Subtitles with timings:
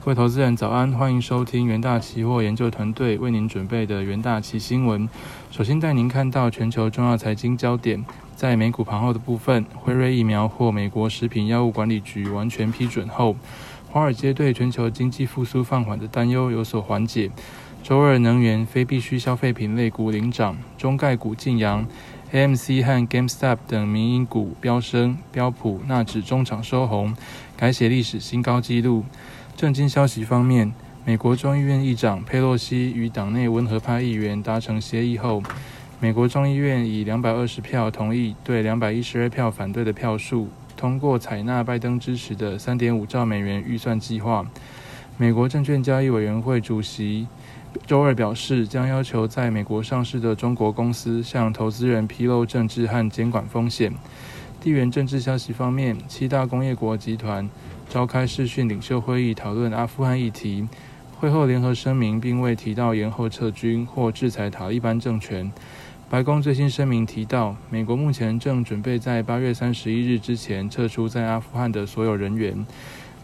[0.00, 5.06] 各位投资人早安，欢迎收听元大期货研究团队为您准备的元大期新闻。
[5.50, 8.02] 首先带您看到全球重要财经焦点，
[8.36, 13.34] 在美股盘后的部分，辉瑞疫苗获美国食品药物管理局完全批准后，
[13.90, 17.30] 华尔街对全球经济复苏放缓的担忧有所缓解。
[17.82, 21.84] 周二，能源、非必需消费品类股领涨，中概股晋阳
[22.32, 27.14] ，AMC 和 GameStop 等民营股飙升，标普纳指中场收红，
[27.56, 29.04] 改写历史新高纪录。
[29.58, 30.72] 政经消息方面，
[31.04, 35.42] 美国众议院议长佩洛西与党内温和派议员达成协议后，
[35.98, 40.46] 美国众议院以两百二十票同意对两百一十二票反对的票数，
[40.76, 44.46] 通过采纳拜登支持的三点五兆美元预算计划。
[45.16, 47.26] 美国证券交易委员会主席
[47.84, 53.92] 周二表示，将要求在美国上市的中国公司向投资人披露政治和监管风险。
[54.60, 57.50] 地缘政治消息方面，七大工业国集团。
[57.88, 60.68] 召开视讯领袖会议，讨论阿富汗议题。
[61.18, 65.50] 会后联合声明并未提到延后撤军或制裁塔利班政权。
[66.08, 72.64] 白宫最新声明提到，美国目前正准备在八月三十一日之前撤出在阿富汗的所有人员。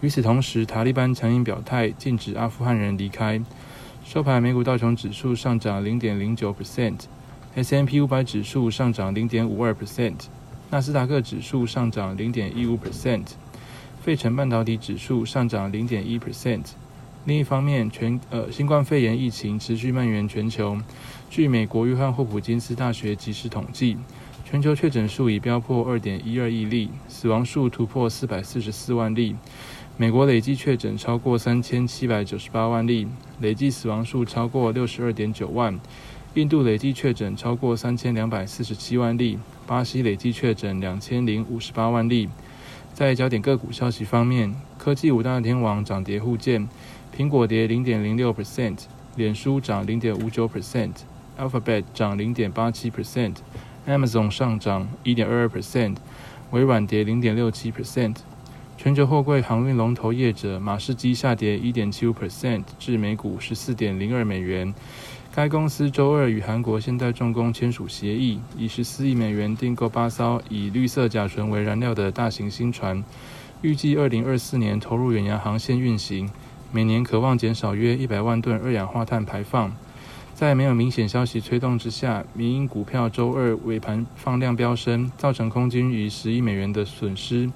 [0.00, 3.41] 与此同时，塔利班强硬表态，禁止阿富汗人离开。
[4.05, 10.27] 收盘，美股道琼指数上涨零点零九 percent，S M P 五百指数上涨零点五二 percent，
[10.70, 13.25] 纳斯达克指数上涨零点一五 percent。
[14.05, 16.72] 费城半导体指数上涨零点一 percent。
[17.24, 20.77] 另一方面，全呃新冠肺炎疫情持续蔓延全球。
[21.30, 23.97] 据美国约翰霍普金斯大学及时统计，
[24.44, 29.34] 全球确诊数已飙破二点一二亿例，死亡数突破四百四十四万例。
[29.97, 33.08] 美国累计确诊超过三千七百九十八万例，
[33.41, 35.80] 累计死亡数超过六十二点九万。
[36.34, 42.28] 印度累计确诊超过三千两百四十七万例，巴西累计确诊两千零五十八万例。
[42.95, 46.69] 在焦点个股消息方面，科技五大天王涨跌互见，
[47.14, 48.78] 苹果跌零点零六 percent，
[49.17, 55.97] 脸书涨零点五九 percent，Alphabet 涨零点八七 percent，Amazon 上涨一点二二 percent，
[56.53, 58.19] 微软跌零点六七 percent。
[58.77, 64.72] 全球货柜航运龙头业者马士基下跌一点七五 percent，至每股十四点零二美元。
[65.34, 73.03] 该公司周二与韩国现代重工签署协议，以十四亿美元订购八艘以绿色甲醇为燃料的大型新船，
[73.61, 76.31] 预计二零二四年投入远洋航线运行，
[76.71, 79.75] 每年渴望减少约一百万吨二氧化碳排放。
[80.37, 87.51] 在没有明显消息推动之下，民营股票周二尾盘放量飙升，造成空军逾十亿美元的损失。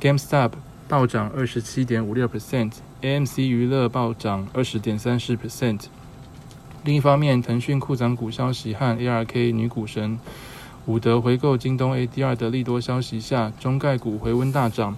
[0.00, 0.52] GameStop
[0.88, 5.82] 暴涨二十七点五六 percent，AMC 娱乐暴涨二十点三四 percent。
[6.82, 10.18] 另一方面，腾讯库藏股消息和 ARK 女股神
[10.86, 14.96] 伍德回购京东 ADR 的利多消息下，中概股回温大涨。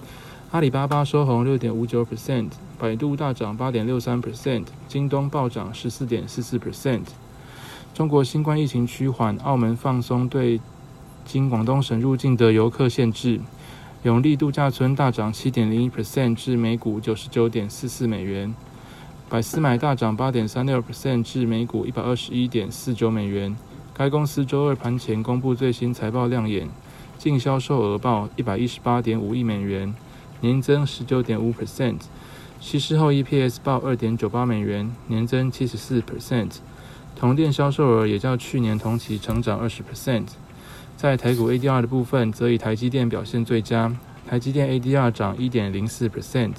[0.52, 7.02] 阿里巴巴收红六点五九 percent，百度大涨八点六三 percent，京东暴涨十四点四四 percent。
[7.92, 10.60] 中国新冠疫情趋缓，澳门放松对
[11.24, 13.40] 经广东省入境的游客限制。
[14.04, 18.54] 永利度假村大涨七点零一 percent，至每股九十九点四四美元。
[19.32, 23.56] 百思买大涨八点三六 percent 至每股一百二十一点四九美元。
[23.94, 26.68] 该公司周二盘前公布最新财报亮眼，
[27.16, 29.94] 净销售额报一百一十八点五亿美元，
[30.42, 32.00] 年增十九点五 percent。
[32.60, 36.56] 稀释后 EPS 报二点九八美元，年增七十四 percent。
[37.16, 40.26] 同店销售额也较去年同期成长二十 percent。
[40.98, 43.96] 在台股 ADR 的部分，则以台积电表现最佳，
[44.28, 46.56] 台积电 ADR 涨一点零四 percent。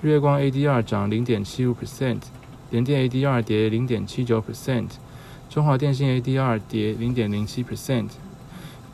[0.00, 2.20] 月光 ADR 涨零点七五 percent，
[2.70, 4.86] 联电 ADR 跌零点七九 percent，
[5.50, 8.06] 中华电信 ADR 跌零点零七 percent。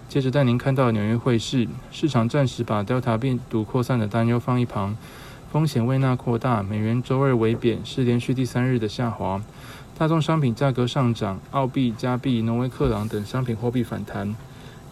[0.09, 4.97] 接着带您看到纽约汇市，市场暂时把 Delta 病毒扩散的担忧放一旁，
[5.53, 9.43] 风险未纳扩大，美元周二微贬，是连续第三日的下滑。
[9.99, 14.35] 大宗商品价格上涨，澳币、加币、挪威克朗等商品货币反弹。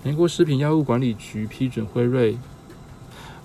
[0.02, 2.36] 美国食品药物管理局批准辉瑞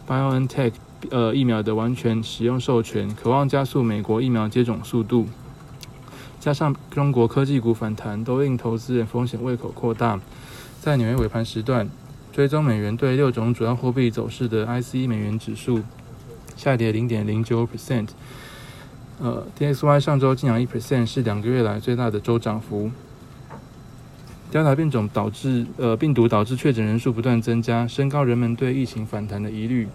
[0.05, 0.73] BioNTech。
[1.11, 5.27] 呃，疫苗的完全使用授权，渴望加速美国疫苗接种速度。
[6.39, 10.19] 加上中国科技股反弹，都令投资人风险胃口扩大。
[10.79, 11.89] 在纽约尾盘时段，
[12.31, 15.81] 追踪美元对六种主要货币走势的 IC 美元指数
[16.55, 18.09] 下跌零点零九 percent。
[19.19, 22.91] 呃，DXY 上周竟涨一 percent，是两个月来最大的周涨幅。
[24.51, 29.87] Delta 变种导致呃病毒导致确诊人数不断增加，升高人们对疫情反弹的疑虑。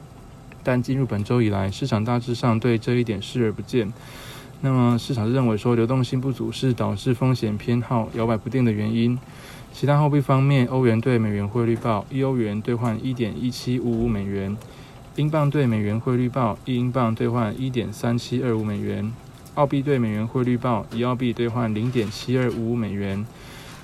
[0.63, 3.93] 但进入本周以来，市场大致上对这一点视而不见。
[4.61, 9.19] 那么，市场认为说流动性不足是导致风险偏好摇摆不定的原因。
[9.73, 14.57] 其他货币方面，欧元对美元汇率报一欧元兑换一点一七五五美元，
[15.17, 19.13] 英镑对美元汇率报一英镑兑换一点三七二五美元，
[19.55, 23.27] 澳币对美元汇率报一澳币兑换零点七二五五美元，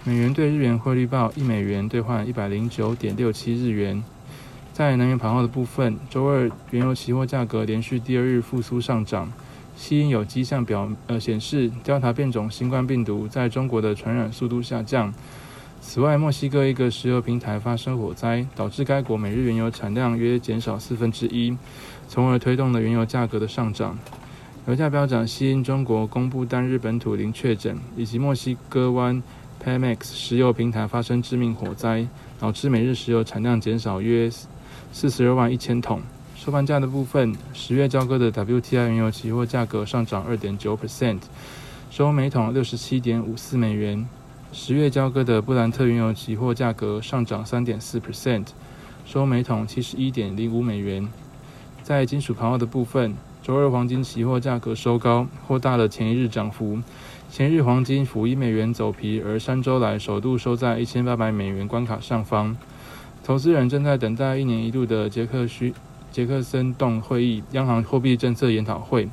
[0.05, 4.05] 美元对日元汇率报一美元兑换一百零九点六七日元。
[4.79, 9.29] 在能源盘后的部分，周二原油期货价格连续第二日复苏上涨，
[9.77, 15.13] 吸引有迹象表呃显示，调查变种新冠病毒在中国的传染速度下降。
[15.81, 21.53] 此外，墨西哥一个石油平台发生火灾，导致该国每日原油产量约减少四分之一，
[22.09, 23.99] 从而推动了原油价格的上涨。
[24.69, 29.21] 油价飙涨，吸引中国公布单日本土零确诊，以及墨西哥湾
[29.61, 32.07] Pemex 石油平台发生致命火灾，
[32.39, 34.31] 导致每日石油产量减少约
[34.93, 36.01] 四十二万一千桶。
[36.37, 41.21] 收盘价的部分，十月交割的 WTI 原油期货价格上涨二点九 percent，
[41.91, 44.09] 收每桶六十七点五四美元。
[44.53, 48.47] 十月交割的布兰特原油期货价格上涨三点四 percent，
[49.05, 51.07] 收每桶七十一点零五美元。
[51.83, 56.79] 在金属盘后的部分，周二黄金期货价格收高，扩大了前一日涨幅。
[57.31, 62.57] 前日黄金辅一美元走皮，而三周来首度收在一千八百美元关卡上方。
[63.29, 65.75] 投资人正在等待一年一度的杰克逊
[66.11, 69.07] 杰克森洞会议央行货币政策研讨会。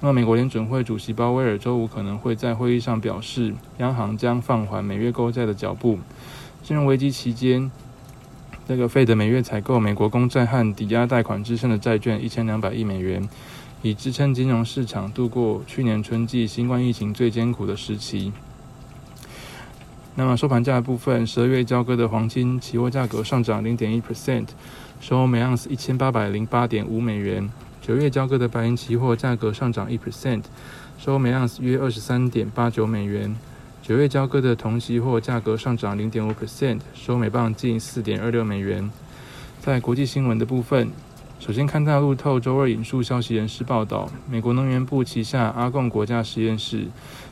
[0.00, 5.98] 那么，美国联准会主席鲍威尔周五可能会在会议上表示，央行将放缓每月购债的脚步。
[6.62, 7.70] 金融危机期间，
[8.66, 13.28] 这个费德每月采购美国公债和抵押贷款支撑的债券一千两百亿美元，
[13.82, 18.32] 以支撑金融市场度过去年春季新冠疫情最艰苦的时期。
[20.14, 24.48] 那么，收盘价部分，十二月交割的黄金期货价格上涨零点一 percent，
[25.00, 27.48] 收每盎司一千八百零八点五美元。
[27.80, 30.42] 九月交割的白银期货价格上涨一 percent，
[30.98, 33.34] 收每盎司约二十三点八九美元。
[33.80, 38.90] 九月交割的铜期货价格上涨零点五 percent，收每磅近四点二六美元。
[39.60, 40.90] 在国际新闻的部分，
[41.40, 46.88] 首先看到路透周二引述消息人士报道，美国能源部旗下阿贡国家实验室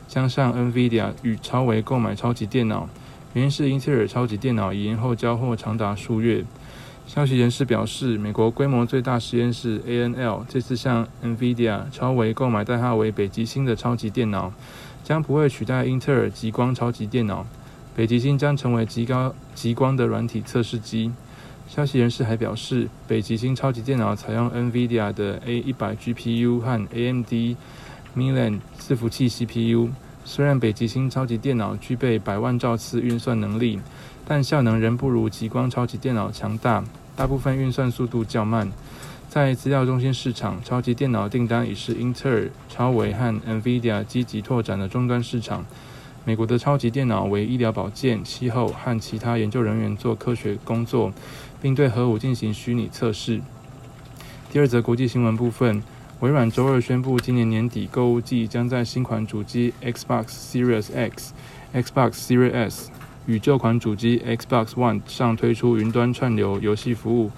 [0.07, 2.87] 将向 NVIDIA 与超维购买超级电脑，
[3.33, 6.45] 原因是英特尔超级电脑已延后交货长达数月。
[7.05, 14.53] 消息人士表示，美国规模最大实验室 ANL 这次向 NVIDIA 超维购买代号为北极星的超级电脑，
[15.03, 17.45] 将不会取代英特尔极光超级电脑。
[17.93, 21.11] 北极星将成为极高极光的软体测试机。
[21.67, 27.55] 消息人士还表示，北极星超级电脑采用 NVIDIA 的 A100 GPU 和 AMD
[28.15, 29.89] Milan 伺服器 CPU。
[30.25, 33.79] 虽然北极星超级电脑具备百万兆次运算能力。
[34.29, 36.83] 但效能仍不如极光超级电脑强大，
[37.15, 38.69] 大部分运算速度较慢。
[39.29, 45.63] 在资料中心市场，超级电脑订单已是英特尔、超维和 NVIDIA 积极拓展的终端市场。
[46.27, 51.13] 美国的超级电脑为医疗保健、气候和其他研究人员做科学工作，
[51.61, 53.39] 并对核武进行虚拟测试。
[54.51, 55.81] 第二则国际新闻部分，
[56.19, 61.33] 微软周二宣布，今年年底购物季将在新款主机 Xbox Series X、
[61.73, 62.91] Xbox Series S。
[63.25, 67.31] 与旧款主机 Xbox One 上推出云端串流游戏服务，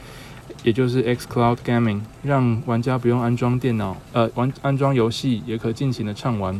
[0.64, 6.60] 也就是 X Cloud Gaming，让玩家不用安装电脑，呃，玩安装游戏也可尽情的畅玩。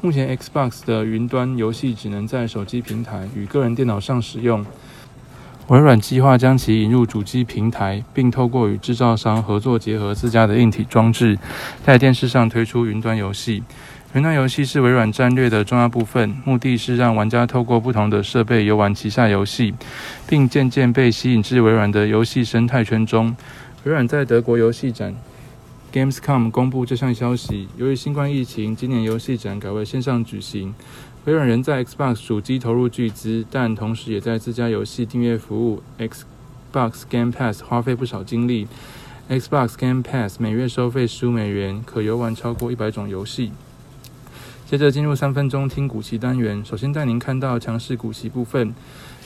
[0.00, 4.64] 目前 Xbox 的云端游戏只能在手机平台与个人电脑上使用。
[5.68, 11.38] 微软计划将其引入主机平台，并透过与制造商合作，结合自家的硬体装置，
[11.82, 13.62] 在电视上推出云端游戏。
[14.12, 19.74] 云端游戏是微软战略的重要部分，目的是让玩家透过不同的设备游玩旗下游戏，
[20.28, 23.34] 并渐渐被吸引至微软的游戏生态圈中。
[23.84, 25.14] 微软在德国游戏展
[25.94, 27.68] Gamescom 公布这项消息。
[27.76, 30.74] 由于新冠疫情，今年游戏展改为线上举行。
[31.24, 38.66] 微软仍在 Xbox 主机投入巨资，但同时也在自家游戏订阅服务 Xbox Game Pass 花费不少精力。
[39.30, 43.52] Xbox Game Pass 每月收费十五美元，可游玩超过一百种游戏。
[44.68, 48.74] 接着进入三分钟听股期单元，首先带您看到强势股期部分。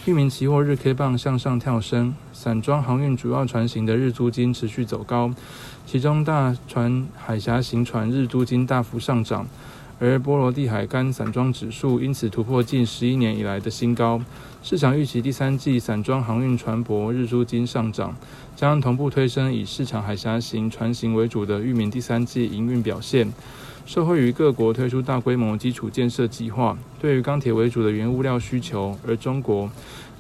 [0.08, 5.30] 域名期货日 K 棒向上跳升，散装航运主要船型的日租金持续走高，
[5.84, 9.46] 其中大船海峡型船日租金大幅上涨，
[10.00, 14.18] 而波罗的海干散装指数因此突破近十一年以来的新高。
[14.62, 18.16] 市场预期第三季散装航运船舶日租金上涨，
[18.56, 23.30] 将同步推升以市场海峡型船型为主的域名第三季营运表现。
[23.88, 29.70] 社会于各国推出大规模基础建设计划，对于钢铁为主的原物料需求，而中国、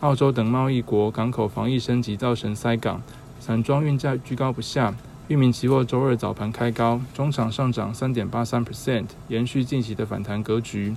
[0.00, 3.02] 澳洲等贸易国港口防疫升级造成塞港，
[3.38, 4.94] 散装运价居高不下，
[5.28, 10.96] 裕民期货周二早盘开高，中场上涨三点八三 percent，延续近期的反弹格局。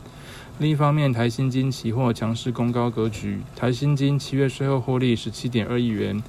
[0.57, 6.23] 另一方面，台新金期货强势攻高格局，台新金七月税后获利十七点二亿元，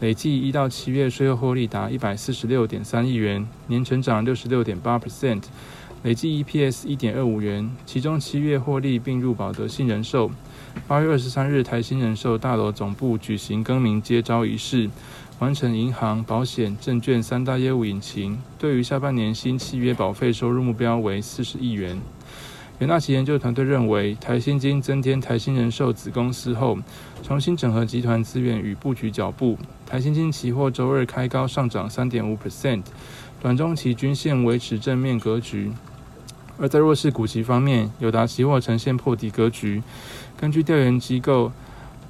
[0.00, 5.44] 累计一到七月税后获利达一百四十六点三亿元，年成长六十六点八 percent，
[6.02, 10.30] 累计 EPS 一点二五元，其中七月获利并入保德信人寿。
[10.86, 14.88] 八月二十三日，台新人寿大楼总部举行更名接招仪式，
[15.40, 18.38] 完成银行、保险、证券三大业务引擎。
[18.58, 21.98] 对于下半年新契约保费收入目标为四十亿元。
[22.78, 26.78] 元大旗研究团队认为，台新金增添台新人寿子公司后，
[27.22, 29.56] 重新整合集团资源与布局脚步。
[29.86, 32.82] 台新金期货周二开高上涨三点五 percent，
[33.40, 35.72] 短中期均线维持正面格局。
[36.58, 39.82] 而在弱势股期方面，友达期货呈现破底格局。
[40.38, 41.52] 根据调研机构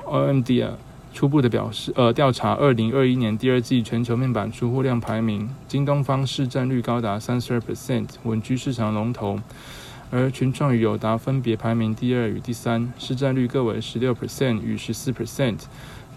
[0.04, 0.68] OMD
[1.12, 9.40] 初步的表示，呃，调查二零二一年第二季全球面板出货量排名，京东方市占率高达三十二 percent，稳居市场龙头。
[10.12, 15.58] 而群创与友达分别排名第二与第三，市占率各为十六 percent 与十四 percent。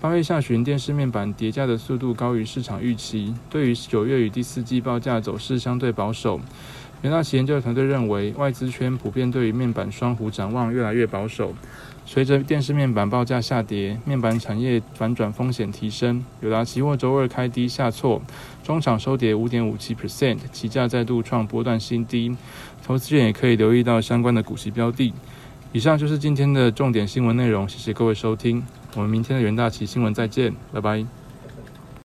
[0.02, 6.40] 八月下旬电视面板跌价的速度高于市场预期，对于九月与第四季报价走势相对保守。
[7.02, 11.54] 元大旗研究团队认为，外资圈普遍对于面板双弧展望越来越保守。
[12.06, 16.24] 随着电视面板报价下跌，面板产业反转风险提升。
[16.40, 18.22] 友达期货周二开低下挫，
[18.64, 22.34] 中场收跌五点五七 percent，期价再度创波段新低。
[22.82, 25.14] 投资人也可以留意到相关的股息标的。
[25.74, 28.64] 以上就是今天的重点新闻内容，谢谢各位收听，
[28.96, 31.19] 我们明天的元大旗新闻再见，拜拜。